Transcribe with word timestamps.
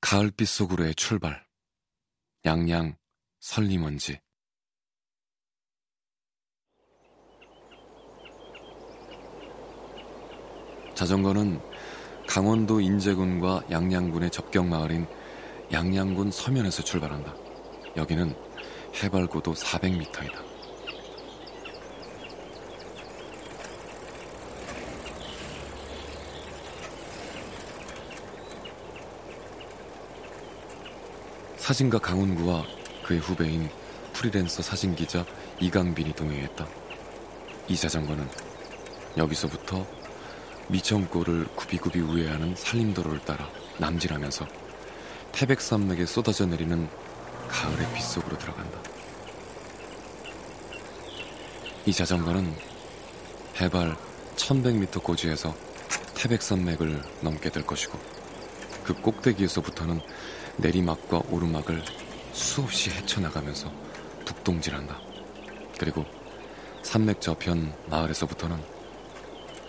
가을빛 0.00 0.46
속으로의 0.46 0.94
출발. 0.94 1.44
양양 2.44 2.96
설리먼지. 3.40 4.20
자전거는 10.94 11.60
강원도 12.28 12.80
인제군과 12.80 13.64
양양군의 13.70 14.30
접경 14.30 14.68
마을인 14.68 15.06
양양군 15.72 16.30
서면에서 16.30 16.82
출발한다. 16.82 17.34
여기는 17.96 18.34
해발 19.02 19.26
고도 19.26 19.52
400m이다. 19.54 20.47
사진가 31.68 31.98
강훈구와 31.98 32.64
그의 33.04 33.20
후배인 33.20 33.68
프리랜서 34.14 34.62
사진기자 34.62 35.26
이강빈이 35.60 36.14
동행했다. 36.14 36.66
이 37.68 37.76
자전거는 37.76 38.26
여기서부터 39.18 39.86
미천골을 40.68 41.48
구비구비 41.56 42.00
우회하는 42.00 42.54
산림도로를 42.56 43.18
따라 43.18 43.50
남진하면서 43.76 44.46
태백산맥에 45.32 46.06
쏟아져 46.06 46.46
내리는 46.46 46.88
가을의 47.50 47.92
빗속으로 47.92 48.38
들어간다. 48.38 48.78
이 51.84 51.92
자전거는 51.92 52.50
해발 53.60 53.94
1100m 54.36 55.02
고지에서 55.02 55.54
태백산맥을 56.14 57.02
넘게 57.20 57.50
될 57.50 57.66
것이고 57.66 57.98
그 58.84 58.94
꼭대기에서부터는 58.94 60.00
내리막과 60.58 61.22
오르막을 61.30 61.82
수없이 62.32 62.90
헤쳐나가면서 62.90 63.72
북동질한다. 64.24 64.98
그리고 65.78 66.04
산맥 66.82 67.20
저편 67.20 67.72
마을에서부터는 67.86 68.58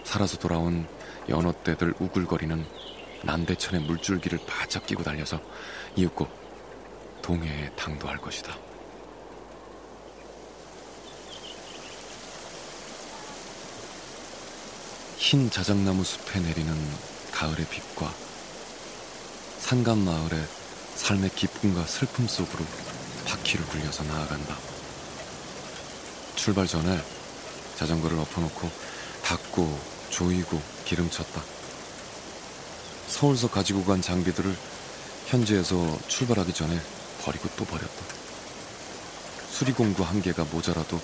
살아서 0.03 0.37
돌아온 0.37 0.87
연어떼들 1.27 1.93
우글거리는 1.99 2.65
남대천의 3.23 3.85
물줄기를 3.85 4.39
바짝 4.47 4.85
끼고 4.85 5.03
달려서 5.03 5.39
이윽고 5.95 6.27
동해에 7.21 7.69
당도할 7.75 8.17
것이다. 8.17 8.57
흰 15.17 15.49
자작나무 15.51 16.03
숲에 16.03 16.39
내리는 16.39 16.73
가을의 17.31 17.67
빛과 17.69 18.11
산간 19.59 19.99
마을의 19.99 20.39
삶의 20.99 21.31
기쁨과 21.33 21.85
슬픔 21.85 22.27
속으로 22.27 22.63
바퀴를 23.25 23.65
굴려서 23.67 24.03
나아간다. 24.03 24.55
출발 26.35 26.67
전에 26.67 27.01
자전거를 27.77 28.19
엎어놓고 28.19 28.69
닦고 29.23 29.79
조이고 30.09 30.61
기름쳤다. 30.85 31.41
서울서 33.07 33.49
가지고 33.49 33.85
간 33.85 34.01
장비들을 34.01 34.55
현지에서 35.27 35.97
출발하기 36.07 36.53
전에 36.53 36.79
버리고 37.21 37.49
또 37.55 37.65
버렸다. 37.65 38.05
수리공구 39.51 40.03
한 40.03 40.21
개가 40.21 40.45
모자라도 40.51 40.99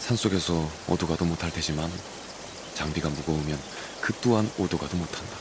산속에서 0.00 0.68
오도가도 0.88 1.24
못할 1.24 1.50
테지만 1.52 1.90
장비가 2.74 3.08
무거우면 3.08 3.58
그 4.00 4.12
또한 4.20 4.50
오도가도 4.58 4.96
못한다. 4.96 5.36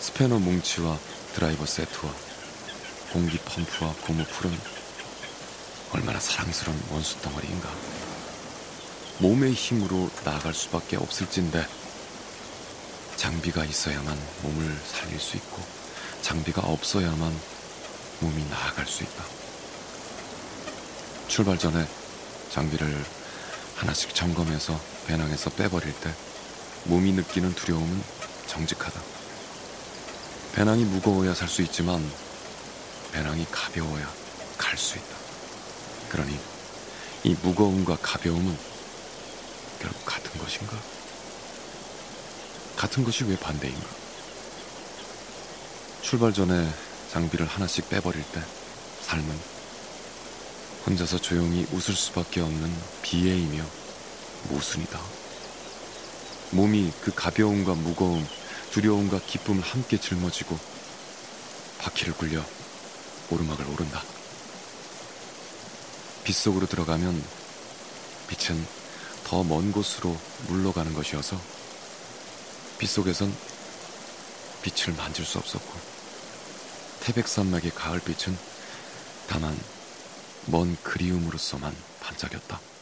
스패너 0.00 0.38
뭉치와 0.38 0.98
드라이버 1.34 1.66
세트와 1.66 2.12
공기 3.12 3.38
펌프와 3.38 3.92
고무 4.02 4.24
풀은 4.24 4.56
얼마나 5.92 6.20
사랑스러운 6.20 6.80
원수 6.90 7.20
덩어리인가. 7.22 7.68
몸의 9.18 9.52
힘으로 9.52 10.10
나아갈 10.24 10.54
수밖에 10.54 10.96
없을진데 10.96 11.66
장비가 13.16 13.64
있어야만 13.64 14.18
몸을 14.42 14.80
살릴 14.86 15.18
수 15.18 15.36
있고 15.36 15.60
장비가 16.22 16.62
없어야만 16.62 17.40
몸이 18.20 18.44
나아갈 18.48 18.86
수 18.86 19.02
있다. 19.02 19.24
출발 21.26 21.58
전에 21.58 21.84
장비를 22.50 23.04
하나씩 23.76 24.14
점검해서 24.14 24.80
배낭에서 25.06 25.50
빼버릴 25.50 25.92
때 26.00 26.12
몸이 26.84 27.12
느끼는 27.12 27.54
두려움은 27.54 28.02
정직하다. 28.46 29.23
배낭이 30.54 30.84
무거워야 30.84 31.34
살 31.34 31.48
수 31.48 31.62
있지만 31.62 32.00
배낭이 33.12 33.44
가벼워야 33.50 34.08
갈 34.56 34.78
수 34.78 34.96
있다. 34.96 35.16
그러니 36.10 36.38
이 37.24 37.34
무거움과 37.42 37.96
가벼움은 38.00 38.56
결국 39.80 40.04
같은 40.04 40.38
것인가? 40.40 40.78
같은 42.76 43.04
것이 43.04 43.24
왜 43.24 43.36
반대인가? 43.36 43.86
출발 46.02 46.32
전에 46.32 46.68
장비를 47.12 47.46
하나씩 47.46 47.88
빼버릴 47.88 48.22
때 48.32 48.40
삶은 49.02 49.36
혼자서 50.86 51.18
조용히 51.18 51.66
웃을 51.72 51.94
수밖에 51.94 52.40
없는 52.40 52.72
비애이며 53.02 53.64
모순이다. 54.50 55.00
몸이 56.50 56.92
그 57.00 57.12
가벼움과 57.14 57.74
무거움, 57.74 58.24
두려움과 58.74 59.20
기쁨을 59.20 59.62
함께 59.62 59.96
짊어지고 60.00 60.58
바퀴를 61.78 62.12
굴려 62.14 62.44
오르막을 63.30 63.68
오른다. 63.68 64.02
빗속으로 66.24 66.66
들어가면 66.66 67.22
빛은 68.26 68.66
더 69.22 69.44
먼 69.44 69.70
곳으로 69.70 70.18
물러가는 70.48 70.92
것이어서 70.92 71.40
빗속에선 72.78 73.32
빛을 74.62 74.96
만질 74.96 75.24
수 75.24 75.38
없었고 75.38 75.78
태백산맥의 76.98 77.70
가을빛은 77.76 78.36
다만 79.28 79.56
먼 80.46 80.76
그리움으로서만 80.82 81.72
반짝였다. 82.00 82.73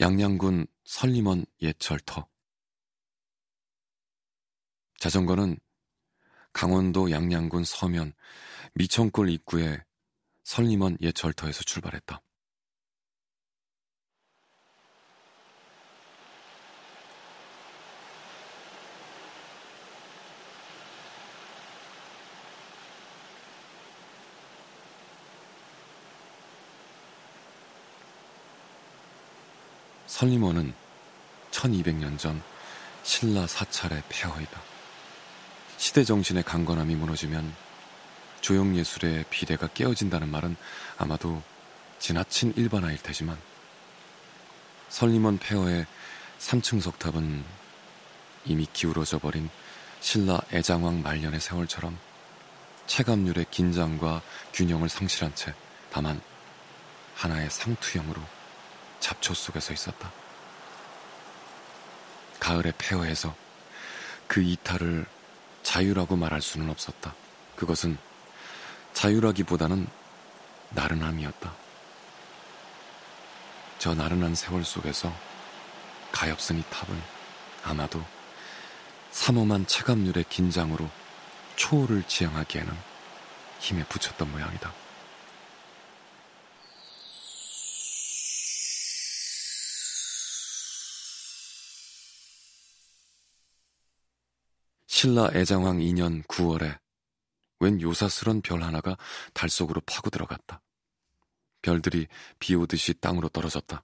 양양군 0.00 0.66
설림원 0.84 1.44
옛철터 1.60 2.26
자전거는 4.98 5.58
강원도 6.54 7.10
양양군 7.10 7.64
서면 7.64 8.14
미천골 8.74 9.28
입구에 9.28 9.84
설림원 10.42 10.96
옛철터에서 11.00 11.62
출발했다. 11.64 12.22
설림원은 30.10 30.74
1200년 31.52 32.18
전 32.18 32.42
신라 33.04 33.46
사찰의 33.46 34.02
폐허이다. 34.08 34.60
시대 35.76 36.02
정신의 36.02 36.42
강건함이 36.42 36.96
무너지면 36.96 37.54
조형 38.40 38.76
예술의 38.76 39.26
비례가 39.30 39.68
깨어진다는 39.68 40.28
말은 40.28 40.56
아마도 40.98 41.40
지나친 42.00 42.52
일반화일 42.56 42.98
테지만 42.98 43.38
설림원 44.88 45.38
폐허의 45.38 45.86
3층 46.40 46.80
석탑은 46.80 47.44
이미 48.46 48.66
기울어져 48.72 49.20
버린 49.20 49.48
신라 50.00 50.40
애장왕 50.52 51.02
말년의 51.02 51.38
세월처럼 51.38 51.96
체감률의 52.86 53.46
긴장과 53.52 54.22
균형을 54.54 54.88
상실한 54.88 55.32
채 55.36 55.54
다만 55.92 56.20
하나의 57.14 57.48
상투형으로 57.48 58.39
잡초 59.00 59.34
속에서 59.34 59.72
있었다. 59.72 60.12
가을의 62.38 62.72
폐허에서 62.78 63.34
그 64.26 64.40
이탈을 64.40 65.06
자유라고 65.62 66.16
말할 66.16 66.40
수는 66.40 66.70
없었다. 66.70 67.14
그것은 67.56 67.98
자유라기보다는 68.92 69.88
나른함이었다. 70.70 71.52
저 73.78 73.94
나른한 73.94 74.34
세월 74.34 74.64
속에서 74.64 75.12
가엾은 76.12 76.60
이 76.60 76.64
탑은 76.70 77.02
아마도 77.64 78.02
삼엄한 79.10 79.66
체감률의 79.66 80.24
긴장으로 80.28 80.88
초월을 81.56 82.04
지향하기에는 82.04 82.72
힘에 83.60 83.84
붙였던 83.84 84.30
모양이다. 84.30 84.72
신라 95.00 95.30
애장왕 95.32 95.78
2년 95.78 96.22
9월에 96.26 96.78
웬 97.60 97.80
요사스런 97.80 98.42
별 98.42 98.62
하나가 98.62 98.98
달 99.32 99.48
속으로 99.48 99.80
파고 99.86 100.10
들어갔다. 100.10 100.60
별들이 101.62 102.06
비 102.38 102.54
오듯이 102.54 102.92
땅으로 102.92 103.30
떨어졌다. 103.30 103.82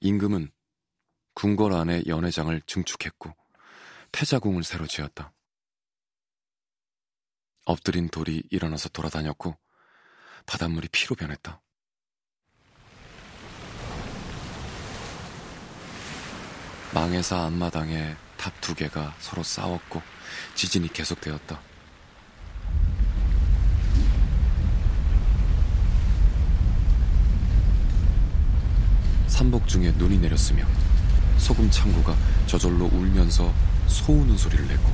임금은 0.00 0.50
궁궐 1.34 1.72
안에 1.72 2.02
연회장을 2.08 2.60
증축했고 2.62 3.36
태자궁을 4.10 4.64
새로 4.64 4.88
지었다. 4.88 5.32
엎드린 7.64 8.08
돌이 8.08 8.42
일어나서 8.50 8.88
돌아다녔고 8.88 9.56
바닷물이 10.44 10.88
피로 10.88 11.14
변했다. 11.14 11.62
망해사 16.92 17.44
앞마당에 17.44 18.25
탑 18.36 18.52
두 18.60 18.74
개가 18.74 19.14
서로 19.18 19.42
싸웠고 19.42 20.02
지진이 20.54 20.92
계속되었다. 20.92 21.60
삼복 29.28 29.68
중에 29.68 29.92
눈이 29.92 30.18
내렸으며 30.18 30.66
소금 31.38 31.70
창고가 31.70 32.16
저절로 32.46 32.86
울면서 32.86 33.52
소 33.86 34.00
우는 34.00 34.36
소리를 34.36 34.66
냈고 34.66 34.92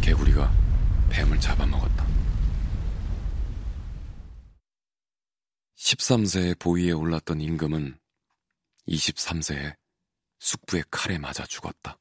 개구리가 0.00 0.52
뱀을 1.10 1.40
잡아먹었다. 1.40 2.06
13세의 5.76 6.58
보위에 6.58 6.92
올랐던 6.92 7.40
임금은 7.40 7.98
23세에 8.88 9.74
숙부의 10.38 10.84
칼에 10.90 11.18
맞아 11.18 11.44
죽었다. 11.46 11.98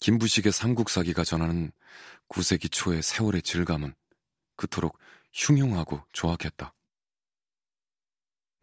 김부식의 0.00 0.52
삼국사기가 0.52 1.24
전하는 1.24 1.72
9세기 2.28 2.70
초의 2.70 3.02
세월의 3.02 3.42
질감은 3.42 3.94
그토록 4.56 4.98
흉흉하고 5.32 6.04
조악했다. 6.12 6.74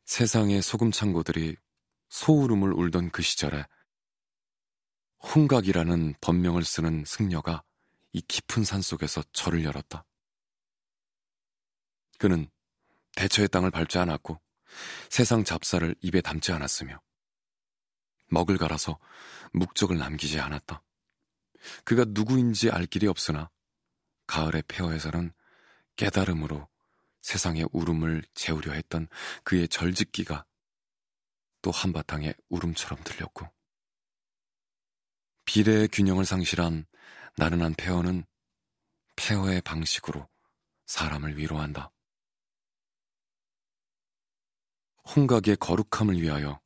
세상의 0.05 0.61
소금 0.61 0.91
창고들이 0.91 1.55
소울음을 2.09 2.73
울던 2.73 3.11
그 3.11 3.21
시절에 3.21 3.65
홍각이라는 5.21 6.13
법명을 6.21 6.63
쓰는 6.63 7.03
승려가 7.05 7.63
이 8.13 8.21
깊은 8.21 8.63
산 8.63 8.81
속에서 8.81 9.23
절을 9.33 9.63
열었다. 9.63 10.05
그는 12.17 12.49
대처의 13.15 13.49
땅을 13.49 13.71
밟지 13.71 13.97
않았고 13.97 14.39
세상 15.09 15.43
잡사를 15.43 15.95
입에 16.01 16.21
담지 16.21 16.51
않았으며 16.51 16.99
먹을 18.27 18.57
갈아서 18.57 18.99
묵적을 19.53 19.97
남기지 19.97 20.39
않았다. 20.39 20.83
그가 21.83 22.05
누구인지 22.07 22.69
알 22.69 22.85
길이 22.85 23.07
없으나 23.07 23.49
가을의 24.27 24.63
폐허에서는 24.67 25.31
깨달음으로 25.95 26.67
세상의 27.21 27.67
울음을 27.71 28.23
재우려 28.33 28.73
했던 28.73 29.07
그의 29.43 29.67
절짓기가 29.67 30.45
또 31.61 31.71
한바탕의 31.71 32.35
울음처럼 32.49 33.03
들렸고 33.03 33.49
비례의 35.45 35.87
균형을 35.87 36.25
상실한 36.25 36.85
나른한 37.37 37.75
폐허는 37.75 38.25
폐허의 39.15 39.61
방식으로 39.61 40.27
사람을 40.85 41.37
위로한다. 41.37 41.91
홍각의 45.13 45.57
거룩함을 45.57 46.21
위하여 46.21 46.59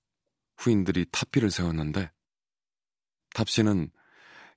후인들이 0.58 1.06
탑비를 1.12 1.52
세웠는데 1.52 2.12
탑시는 3.34 3.92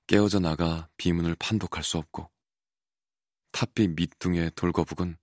깨어져 0.07 0.39
나가 0.39 0.89
비문을 0.97 1.35
판독할 1.35 1.83
수 1.83 1.97
없고 1.97 2.29
탑비 3.51 3.89
밑둥의 3.89 4.51
돌거북은 4.55 5.17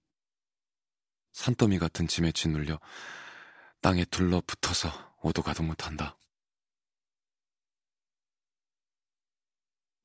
산더미 1.32 1.78
같은 1.78 2.06
짐에 2.06 2.32
짓눌려 2.32 2.80
땅에 3.80 4.04
둘러붙어서 4.04 5.16
오도 5.22 5.42
가도 5.42 5.62
못한다. 5.62 6.18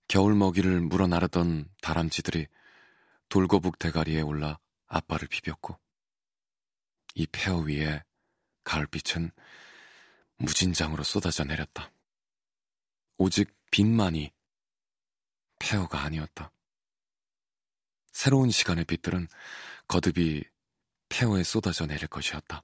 겨울 0.08 0.36
먹이를 0.36 0.82
물어 0.82 1.08
나르던 1.08 1.70
다람쥐들이 1.82 2.48
돌거북 3.30 3.80
대가리에 3.80 4.22
올라 4.22 4.60
앞발을 4.88 5.28
비볐고 5.28 5.80
이 7.16 7.26
폐허 7.28 7.58
위에 7.58 8.04
가을빛은 8.66 9.32
무진장으로 10.38 11.04
쏟아져 11.04 11.46
내렸다. 11.46 11.92
오직 13.18 13.56
빛만이 13.72 14.34
폐허가 15.60 16.02
아니었다. 16.02 16.52
새로운 18.12 18.50
시간의 18.52 18.86
빛들은 18.86 19.28
거듭이 19.88 20.44
폐허에 21.10 21.44
쏟아져 21.44 21.86
내릴 21.86 22.08
것이었다. 22.08 22.62